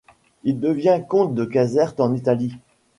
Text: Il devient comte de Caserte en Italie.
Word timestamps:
Il 0.43 0.59
devient 0.59 1.03
comte 1.07 1.35
de 1.35 1.45
Caserte 1.45 1.99
en 1.99 2.15
Italie. 2.15 2.55